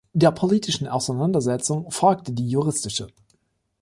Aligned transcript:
Der 0.13 0.31
politischen 0.31 0.87
Auseinandersetzung 0.87 1.91
folgte 1.91 2.33
die 2.33 2.49
juristische. 2.49 3.05